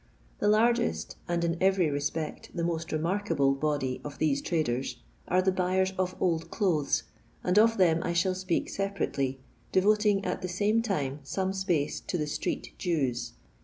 [0.39, 4.95] The largest, and, in every respect, the most icmarkable body of these traders,
[5.27, 7.03] are the buyers of old clothes,
[7.43, 9.37] and of them I shall speak sepa rately,
[9.71, 13.33] devoting at the same time some space to the Stbiet Jsw8.